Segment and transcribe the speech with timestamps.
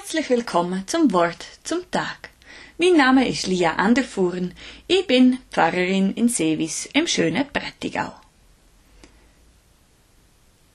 [0.00, 2.30] Herzlich willkommen zum Wort zum Tag.
[2.78, 4.54] Mein Name ist Lia Anderfuhren.
[4.86, 8.10] Ich bin Pfarrerin in Sevis im schönen Prättigau.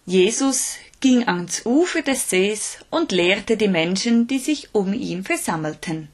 [0.05, 6.09] Jesus ging ans Ufer des Sees und lehrte die Menschen, die sich um ihn versammelten.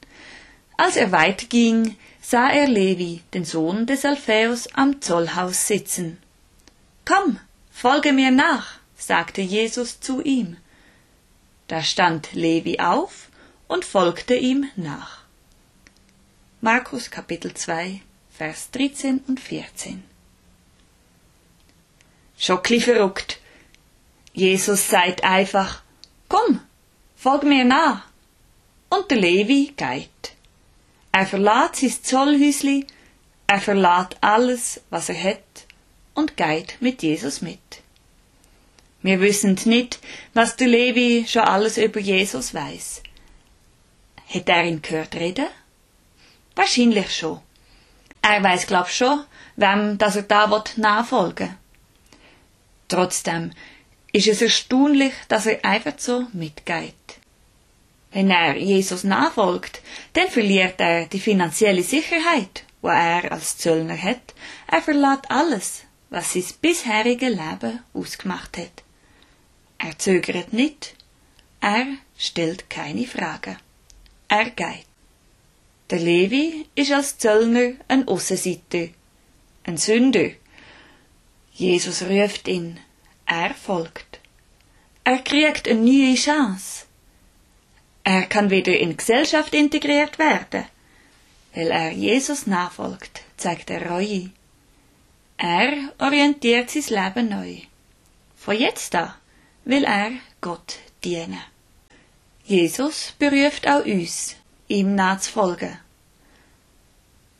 [0.78, 6.16] Als er weiterging, sah er Levi, den Sohn des Alphaeus, am Zollhaus sitzen.
[7.04, 7.38] Komm,
[7.70, 10.56] folge mir nach, sagte Jesus zu ihm.
[11.72, 13.30] Da stand Levi auf
[13.66, 15.22] und folgte ihm nach.
[16.60, 20.04] Markus Kapitel 2, Vers 13 und 14.
[22.36, 23.40] Schockli verrückt.
[24.34, 25.80] Jesus sagt einfach,
[26.28, 26.60] komm,
[27.16, 28.02] folg mir nach.
[28.90, 30.34] Und der Levi geht.
[31.10, 32.86] Er verlässt sein Zollhüsli,
[33.46, 35.66] er verlässt alles, was er hat,
[36.12, 37.81] und geht mit Jesus mit.
[39.02, 39.98] Wir wissen nicht,
[40.32, 43.02] was der Levi schon alles über Jesus weiß.
[44.32, 45.46] Hat er ihn gehört reden?
[46.54, 47.40] Wahrscheinlich schon.
[48.22, 49.24] Er weiß, glaub schon,
[49.56, 51.56] wem dass er da wird nachfolgen.
[52.88, 53.50] Trotzdem
[54.12, 56.94] ist es erstaunlich, dass er einfach so mitgeht.
[58.12, 59.80] Wenn er Jesus nachfolgt,
[60.12, 64.34] dann verliert er die finanzielle Sicherheit, wo er als Zöllner hat.
[64.70, 68.84] Er verlässt alles, was sein bisherige Leben ausgemacht hat.
[69.84, 70.94] Er zögert nicht,
[71.60, 71.86] er
[72.16, 73.56] stellt keine Frage.
[74.28, 74.86] Er geht.
[75.90, 78.90] Der Levi ist als Zöllner ein Aussenseiter,
[79.64, 80.30] ein Sünder.
[81.52, 82.78] Jesus ruft ihn,
[83.26, 84.20] er folgt.
[85.02, 86.86] Er kriegt eine neue Chance.
[88.04, 90.64] Er kann wieder in die Gesellschaft integriert werden.
[91.54, 94.30] Weil er Jesus nachfolgt, zeigt er Reue.
[95.38, 97.62] Er orientiert sein Leben neu.
[98.36, 99.14] Von jetzt an
[99.64, 101.40] will er Gott dienen.
[102.44, 104.36] Jesus beruft auch uns,
[104.68, 105.78] ihm nachzufolgen.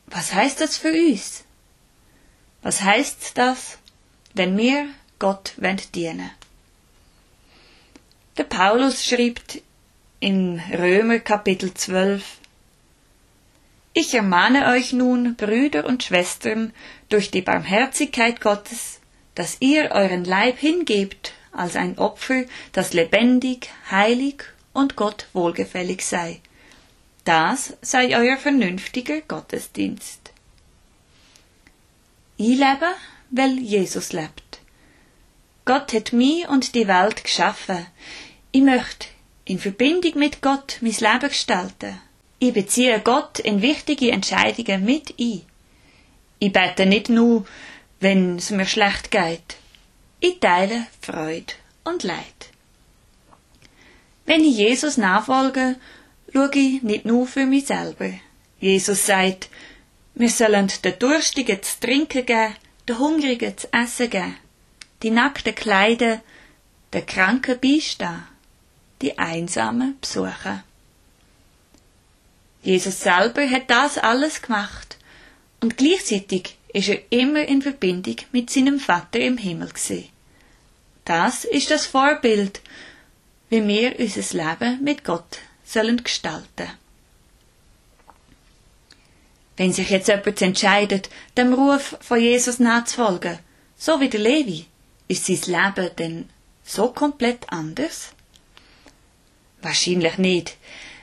[0.06, 1.44] Was heißt das für uns?
[2.62, 3.78] Was heißt das,
[4.34, 4.88] wenn wir
[5.18, 5.54] Gott
[5.94, 6.30] dienen
[8.36, 9.60] Der Paulus schreibt
[10.20, 12.38] im Römer Kapitel 12
[13.94, 16.72] Ich ermahne euch nun, Brüder und Schwestern,
[17.08, 19.00] durch die Barmherzigkeit Gottes,
[19.34, 26.40] dass ihr euren Leib hingebt als ein Opfer, das lebendig, heilig und Gott wohlgefällig sei.
[27.24, 30.32] Das sei euer vernünftiger Gottesdienst.
[32.36, 32.88] Ich lebe,
[33.30, 34.60] weil Jesus lebt.
[35.64, 37.86] Gott hat mich und die Welt geschaffen.
[38.50, 39.06] Ich möchte
[39.44, 42.00] in Verbindung mit Gott mein Leben gestalten.
[42.40, 45.42] Ich beziehe Gott in wichtige Entscheidungen mit ein.
[46.40, 47.46] Ich bete nicht nur,
[48.00, 49.56] wenn es mir schlecht geht.
[50.24, 51.52] Ich teile Freude
[51.82, 52.50] und Leid.
[54.24, 55.74] Wenn ich Jesus nachfolge,
[56.32, 58.12] schaue ich nicht nur für mich selber.
[58.60, 59.48] Jesus sagt,
[60.14, 62.54] wir sollen den Durstigen zu trinken geben,
[62.88, 64.36] den Hungrigen zu essen geben,
[65.02, 66.20] die Nackten kleiden,
[66.94, 68.22] den Kranken beistehen,
[69.00, 70.62] die Einsamen besuchen.
[72.62, 74.98] Jesus selber hat das alles gemacht
[75.60, 80.11] und gleichzeitig ist er immer in Verbindung mit seinem Vater im Himmel gewesen.
[81.04, 82.60] Das ist das Vorbild,
[83.50, 86.70] wie wir unser Leben mit Gott sollen gestalten.
[89.56, 93.38] Wenn sich jetzt jemand entscheidet, dem Ruf von Jesus nachzufolgen,
[93.76, 94.66] so wie der Levi,
[95.08, 96.30] ist sein Leben denn
[96.64, 98.12] so komplett anders?
[99.60, 100.56] Wahrscheinlich nicht.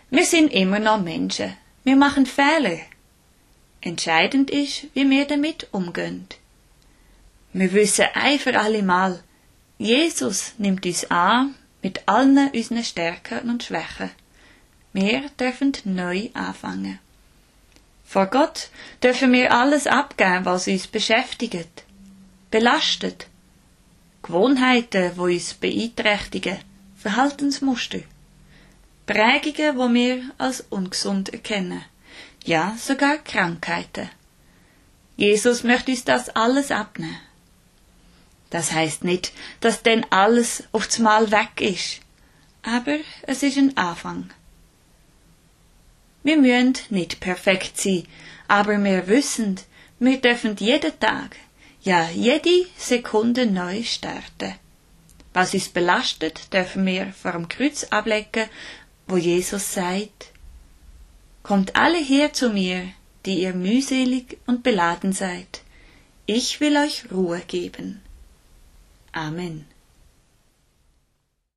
[0.09, 1.55] Wir sind immer noch Menschen.
[1.83, 2.79] Wir machen Fehler.
[3.81, 6.27] Entscheidend ist, wie wir damit umgehen.
[7.53, 9.23] Wir wissen ein für alle Mal,
[9.81, 14.11] Jesus nimmt uns an mit allen unseren Stärken und Schwächen.
[14.91, 16.99] Wir dürfen neu anfangen.
[18.03, 21.85] Vor Gott dürfen wir alles abgeben, was uns beschäftigt,
[22.51, 23.27] belastet.
[24.21, 26.57] Gewohnheiten, wo uns beeinträchtigen,
[26.97, 27.99] Verhaltensmuster,
[29.05, 31.85] Prägungen, wo wir als ungesund erkennen,
[32.43, 34.09] ja sogar Krankheiten.
[35.15, 37.28] Jesus möchte uns das alles abnehmen.
[38.49, 42.01] Das heißt nicht, dass denn alles aufs Mal weg ist.
[42.63, 44.29] Aber es ist ein Anfang.
[46.23, 48.05] Wir müssen nicht perfekt sein,
[48.47, 49.59] aber wir wissen,
[49.99, 51.35] wir dürfen jeden Tag,
[51.81, 54.55] ja jede Sekunde neu starten.
[55.33, 58.49] Was uns belastet, dürfen wir vor dem Kreuz ablegen,
[59.07, 60.31] wo Jesus sagt,
[61.43, 62.91] Kommt alle her zu mir,
[63.25, 65.61] die ihr mühselig und beladen seid.
[66.25, 68.01] Ich will euch Ruhe geben.
[69.19, 69.65] Amen.